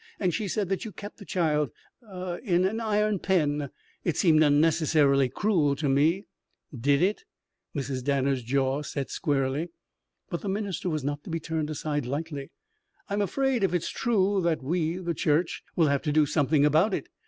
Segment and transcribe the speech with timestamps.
[0.19, 1.69] And she said that you kept the child
[2.03, 3.69] ah in an iron pen.
[4.03, 6.25] It seemed unnecessarily cruel to me"
[6.87, 7.21] "Did it?"
[7.75, 8.03] Mrs.
[8.03, 9.69] Danner's jaw set squarely.
[10.27, 12.49] But the minister was not to be turned aside lightly.
[13.11, 16.95] "I'm afraid, if it's true, that we the church will have to do something about
[16.95, 17.07] it.